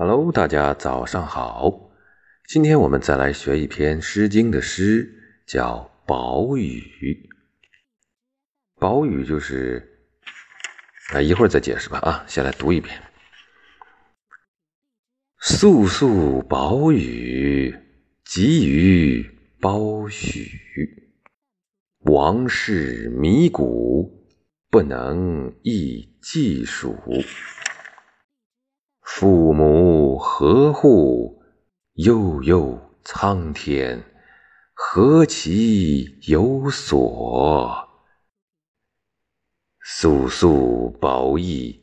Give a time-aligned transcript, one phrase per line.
[0.00, 1.90] Hello，大家早上好。
[2.46, 5.12] 今天我们再来学一篇《诗经》的诗，
[5.44, 6.80] 叫《宝语》。
[8.78, 9.98] 宝语就是
[11.12, 11.98] 啊，一会儿再解释吧。
[11.98, 12.96] 啊，先来读一遍：
[15.40, 17.76] 肃肃宝语，
[18.24, 19.28] 集于
[19.58, 20.48] 褒许。
[22.04, 24.24] 王室迷谷，
[24.70, 26.94] 不能易计数。
[29.20, 31.42] 父母何户，
[31.94, 34.00] 悠悠苍天，
[34.72, 37.88] 何其有所！
[39.82, 41.80] 肃肃宝义，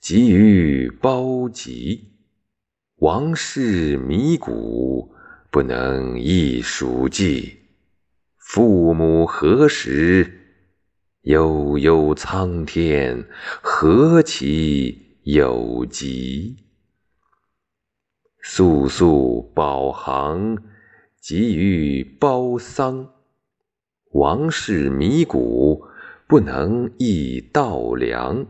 [0.00, 2.14] 急于褒集。
[2.96, 5.14] 王室迷谷，
[5.50, 7.58] 不能易数计。
[8.38, 10.40] 父母何时，
[11.24, 13.22] 悠悠苍天，
[13.60, 15.03] 何其！
[15.24, 16.54] 有疾，
[18.42, 20.62] 肃肃宝行，
[21.18, 23.10] 急于包丧。
[24.10, 25.88] 王室迷谷，
[26.26, 28.46] 不能易稻粱。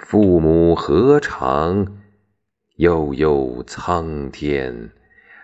[0.00, 2.02] 父母何长，
[2.78, 4.90] 悠悠苍天，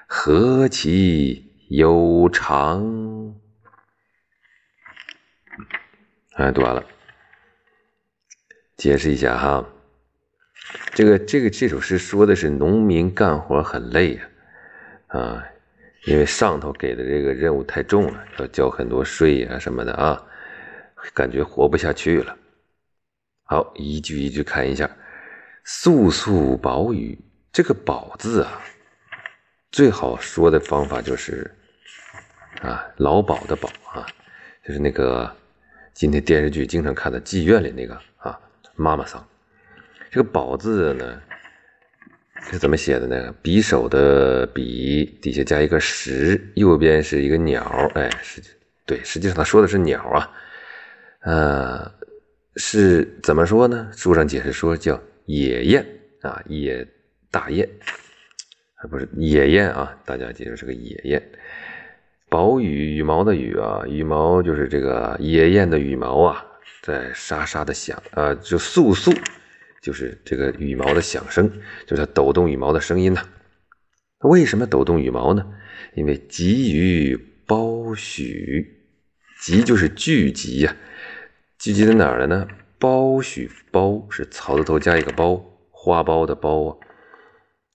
[0.08, 3.36] 何其有长！
[6.34, 6.84] 哎，读完了，
[8.76, 9.64] 解释一下哈。
[10.98, 14.28] 这个这个这首诗说的是农民干活很累呀，
[15.06, 15.44] 啊，
[16.06, 20.20] 因为上头给的这个任务太重了，要交很多税呀什么的啊，
[21.14, 22.36] 感觉活不下去了。
[23.44, 24.90] 好，一句一句看一下
[25.62, 27.16] ，“素素宝语”
[27.52, 28.60] 这个“宝”字啊，
[29.70, 31.48] 最好说的方法就是
[32.60, 34.04] 啊，劳保的“保”啊，
[34.66, 35.32] 就是那个
[35.94, 38.36] 今天电视剧经常看的妓院里那个啊，
[38.74, 39.24] 妈妈桑。
[40.10, 41.20] 这个“宝”字呢，
[42.50, 43.34] 是怎么写的呢？
[43.42, 47.90] 匕首的“匕”底下加一个“石”，右边是一个鸟。
[47.94, 48.50] 哎，实际
[48.86, 50.30] 对，实际上他说的是鸟啊。
[51.20, 51.92] 呃，
[52.56, 53.90] 是怎么说呢？
[53.94, 55.84] 书上解释说叫野雁
[56.22, 56.86] 啊，野
[57.30, 57.68] 大雁，
[58.76, 61.22] 啊不是野雁啊，大家记住是个野雁。
[62.30, 66.46] 宝羽羽毛的羽啊，羽毛就是这个野雁的羽毛啊，
[66.82, 69.14] 在沙沙的响啊，就簌簌。
[69.80, 71.50] 就是这个羽毛的响声，
[71.86, 73.22] 就是它抖动羽毛的声音呐。
[74.20, 75.46] 为什么抖动羽毛呢？
[75.94, 77.16] 因为集于
[77.46, 78.66] 包许，
[79.40, 80.76] 集就是聚集呀。
[81.58, 82.48] 聚集在哪儿了呢？
[82.80, 85.36] 包许，包是草字头加一个包，
[85.70, 86.76] 花苞的苞啊。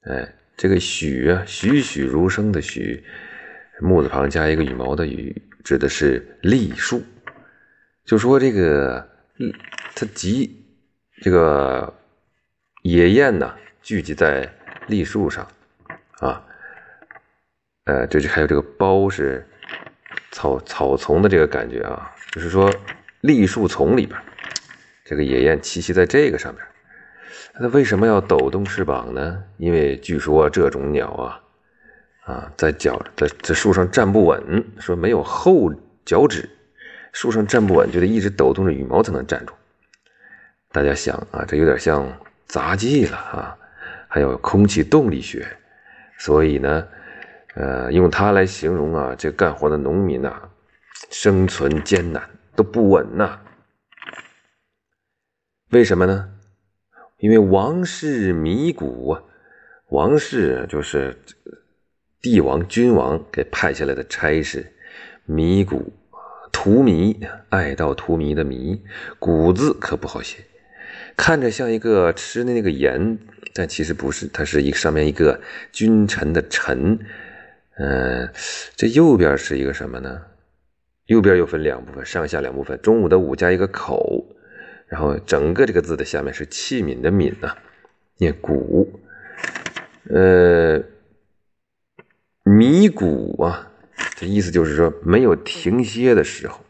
[0.02, 3.04] 哎，这个许啊，栩栩如生的栩，
[3.80, 7.02] 木字旁加一个羽毛的羽，指的是栗树。
[8.04, 9.10] 就说这个，
[9.40, 9.54] 嗯
[9.96, 10.60] 它集。
[11.24, 11.94] 这个
[12.82, 14.54] 野雁呢，聚集在
[14.88, 15.48] 栗树上，
[16.20, 16.46] 啊，
[17.86, 19.48] 呃，这就还有这个苞是
[20.32, 22.70] 草草丛的这个感觉啊，就是说
[23.22, 24.20] 栗树丛里边，
[25.06, 26.62] 这个野雁栖息在这个上面。
[27.58, 29.42] 那为什么要抖动翅膀呢？
[29.56, 31.40] 因为据说这种鸟啊，
[32.26, 35.74] 啊，在脚在在树上站不稳，说没有后
[36.04, 36.50] 脚趾，
[37.14, 39.54] 树上站不稳就得一直抖动着羽毛才能站住。
[40.74, 42.12] 大家想啊，这有点像
[42.48, 43.56] 杂技了啊，
[44.08, 45.46] 还有空气动力学，
[46.18, 46.88] 所以呢，
[47.54, 50.50] 呃，用它来形容啊，这干活的农民呐，
[51.12, 53.40] 生存艰难都不稳呐。
[55.70, 56.34] 为什么呢？
[57.18, 59.24] 因为王室迷谷啊，
[59.90, 61.16] 王室就是
[62.20, 64.74] 帝王、君王给派下来的差事，
[65.26, 65.94] 迷谷
[66.52, 67.16] 荼蘼，
[67.50, 68.82] 爱到荼蘼的蘼，
[69.20, 70.44] 谷字可不好写。
[71.16, 73.18] 看着像一个吃的那个盐，
[73.54, 75.40] 但其实不是，它是一上面一个
[75.72, 77.00] 君臣的臣。
[77.76, 78.30] 嗯，
[78.76, 80.22] 这右边是一个什么呢？
[81.08, 82.80] 右边又分两部分，上下两部分。
[82.82, 84.26] 中午的午加一个口，
[84.88, 87.56] 然后整个这个字的下面是器皿的皿呐，
[88.18, 89.00] 念谷。
[90.10, 90.82] 呃，
[92.44, 93.72] 米谷啊，
[94.16, 96.63] 这意思就是说没有停歇的时候。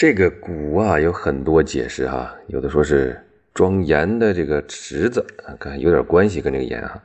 [0.00, 7.02] 这个“谷”啊，有很多解释哈，有的说是装盐的这个池子啊，看有点关系跟这个盐啊。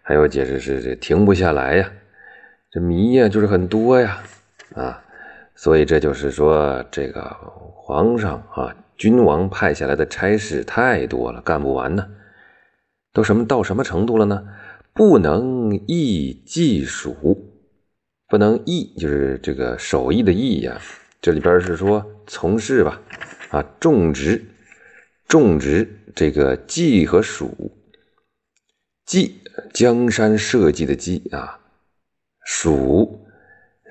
[0.00, 1.90] 还有解释是这停不下来呀，
[2.70, 4.22] 这谜呀就是很多呀，
[4.76, 5.02] 啊，
[5.56, 7.20] 所以这就是说这个
[7.74, 12.06] 皇上啊，君王派下来的差事太多了，干不完呢。
[13.12, 14.46] 都什么到什么程度了呢？
[14.94, 17.16] 不能易计数，
[18.28, 20.80] 不能易就是这个手艺的艺呀。
[21.20, 23.00] 这里边是说从事吧，
[23.50, 24.42] 啊，种植，
[25.28, 27.50] 种植这个稷和黍，
[29.04, 29.30] 稷，
[29.74, 31.60] 江山社稷的稷啊。
[32.46, 33.18] 黍，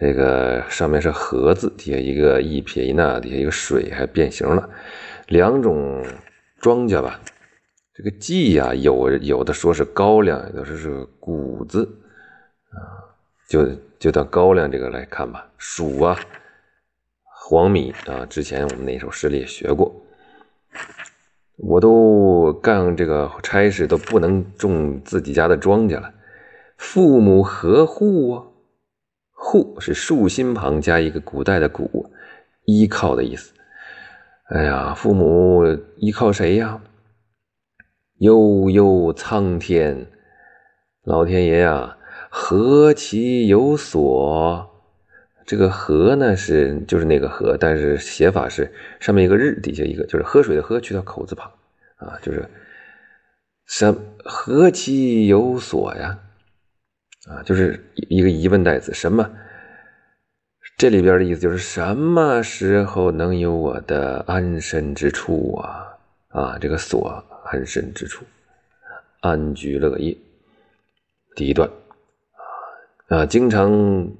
[0.01, 4.69] 这个上面是禾字，底下一个一撇一捺，底下一个水，还变形了。
[5.27, 6.03] 两种
[6.59, 7.21] 庄稼吧。
[7.93, 11.87] 这个稷呀，有有的说是高粱，有的说是谷子
[12.71, 13.05] 啊，
[13.47, 15.47] 就就当高粱这个来看吧。
[15.59, 16.17] 黍啊，
[17.49, 19.91] 黄米啊，之前我们那首诗里也学过。
[21.57, 26.13] 我都干这个差事，都不能种自己家的庄稼了。
[26.77, 28.43] 父母何户啊？
[29.31, 32.11] 户是竖心旁加一个古代的古，
[32.65, 33.51] 依靠的意思。
[34.49, 35.65] 哎呀，父母
[35.97, 36.79] 依靠谁呀？
[38.19, 40.05] 悠悠苍天，
[41.03, 41.97] 老天爷呀，
[42.29, 44.68] 何其有所？
[45.49, 51.51] 这个“河”呢，是就是那个“河”，但是写法是上面一个日，底下一个就是喝水的“喝”，去掉口字旁
[51.95, 52.47] 啊，就是
[53.65, 56.19] 什何其有所呀？
[57.27, 59.27] 啊，就是一个疑问代词，什么？
[60.77, 65.97] 这里边的意思就是什么时候能有我的安身之处啊？
[66.27, 67.25] 啊，这个所。
[67.51, 68.23] 安身之处，
[69.21, 70.15] 安居乐业。
[71.35, 71.67] 第一段
[73.07, 74.11] 啊啊，经常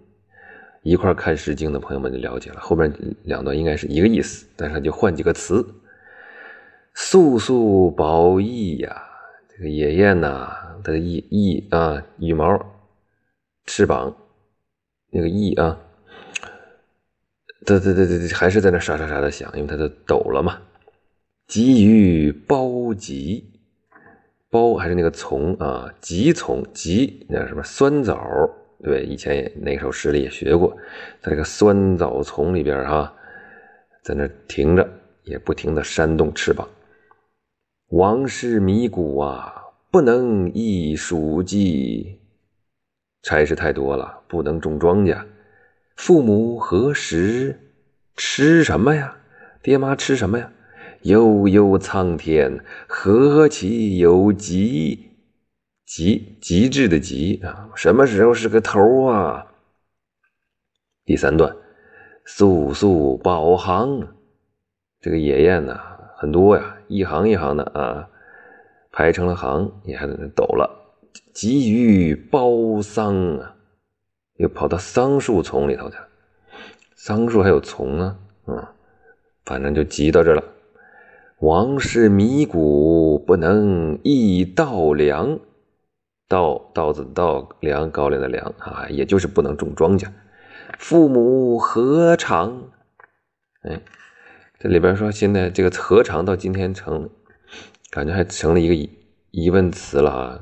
[0.81, 2.91] 一块看《诗经》的朋友们就了解了，后面
[3.23, 5.65] 两段应该是一个意思，但是它就换几个词。
[6.93, 9.01] 素素宝翼呀，
[9.49, 10.51] 这个野雁呐，
[10.83, 12.59] 它的翼翼啊，羽毛、
[13.65, 14.15] 翅膀，
[15.11, 15.79] 那个翼啊，
[17.65, 20.61] 对对对对对，还是在那沙沙沙的响，因为它都抖了嘛。
[21.47, 23.49] 鲫鱼包棘，
[24.49, 25.93] 包还是那个从啊？
[26.01, 28.17] 急从急那什么酸枣？
[28.81, 30.75] 对，以前也那首诗里也学过，
[31.21, 33.13] 在这个酸枣丛里边哈，
[34.01, 34.89] 在那停着，
[35.23, 36.67] 也不停的扇动翅膀。
[37.89, 39.53] 王室迷谷啊，
[39.91, 42.19] 不能一黍稷，
[43.23, 45.25] 差事太多了，不能种庄稼。
[45.97, 47.59] 父母何时
[48.15, 49.17] 吃什么呀？
[49.61, 50.53] 爹妈吃什么呀？
[51.01, 55.08] 悠悠苍天，何其有极？
[55.89, 57.67] 极极致的极啊！
[57.73, 59.47] 什么时候是个头啊？
[61.03, 61.51] 第三段，
[62.25, 64.07] 速速宝行，
[65.01, 65.79] 这个野雁呢
[66.15, 68.07] 很多呀，一行一行的啊，
[68.91, 70.69] 排成了行，你还在那抖了。
[71.33, 73.55] 急于包桑啊，
[74.35, 76.07] 又跑到桑树丛里头去了。
[76.93, 78.15] 桑树还有丛呢，
[78.45, 78.63] 嗯，
[79.43, 80.43] 反正就急到这了。
[81.39, 85.39] 王室迷谷，不能易稻粮。
[86.29, 90.07] 稻稻子的稻粮高粱的粮啊，也就是不能种庄稼。
[90.77, 92.69] 父母何尝？
[93.63, 93.81] 哎，
[94.59, 97.09] 这里边说现在这个何尝到今天成，
[97.89, 98.89] 感觉还成了一个疑
[99.31, 100.39] 疑问词了啊。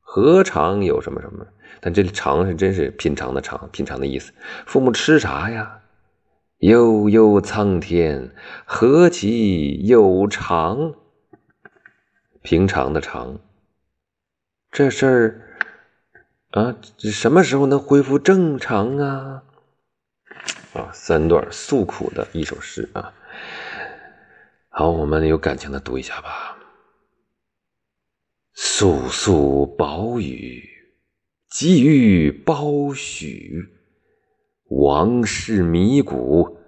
[0.00, 1.46] 何尝有什么什么？
[1.80, 4.32] 但这里尝是真是品尝的尝，品尝的意思。
[4.66, 5.78] 父母吃啥呀？
[6.58, 8.34] 悠悠苍天，
[8.66, 10.94] 何其有常？
[12.42, 13.38] 平常的常。
[14.72, 15.40] 这事儿
[16.50, 19.42] 啊，这什么时候能恢复正常啊？
[20.74, 23.12] 啊，三段诉苦的一首诗啊。
[24.68, 26.56] 好，我们有感情的读一下吧。
[28.54, 30.62] 簌簌宝雨，
[31.50, 33.68] 急于包许。
[34.68, 36.58] 王室迷谷，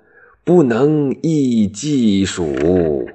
[0.42, 3.09] 不能易计数。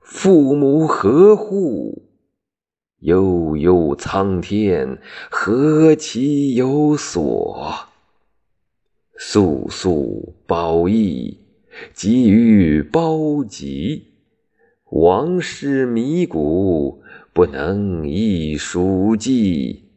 [0.00, 2.08] 父母何户？
[3.02, 7.88] 悠悠苍天，何其有所？
[9.18, 11.40] 素素褒义，
[11.92, 14.12] 急于包棘。
[14.90, 19.88] 王室迷谷，不能一书记。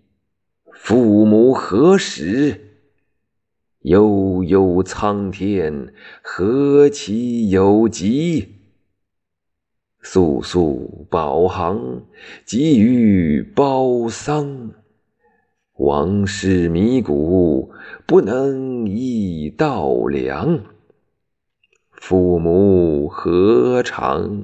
[0.73, 2.61] 父母何时？
[3.81, 5.93] 悠悠苍天，
[6.23, 8.54] 何其有极！
[10.05, 12.03] 簌簌宝行，
[12.45, 14.69] 急于包桑。
[15.77, 17.71] 王师迷谷，
[18.05, 20.61] 不能易稻粮。
[21.91, 24.43] 父母何尝？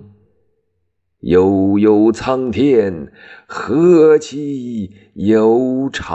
[1.20, 3.12] 悠悠苍天，
[3.46, 6.10] 何其有长！